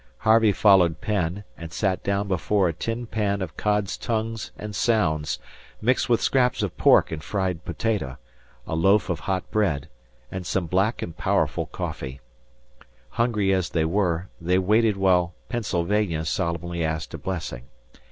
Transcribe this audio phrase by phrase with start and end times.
[0.17, 5.37] Harvey followed Penn, and sat down before a tin pan of cod's tongues and sounds,
[5.79, 8.17] mixed with scraps of pork and fried potato,
[8.65, 9.89] a loaf of hot bread,
[10.31, 12.19] and some black and powerful coffee.
[13.09, 17.65] Hungry as they were, they waited while "Pennsylvania" solemnly asked a blessing.